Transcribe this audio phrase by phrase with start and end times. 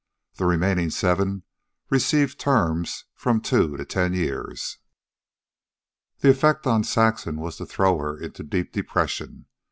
[0.37, 1.43] The remaining seven
[1.91, 4.79] received terms of from two to ten years.
[6.21, 9.45] The effect on Saxon was to throw her into deep depression.